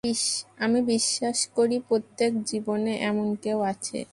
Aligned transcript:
আমি 0.59 0.79
বিশ্বাস 0.87 1.37
করি 1.55 1.77
প্রত্যেকের 1.87 2.33
জীবনে 2.43 2.93
এমন 3.01 3.27
কেউ 3.43 3.59
আছে। 3.71 3.99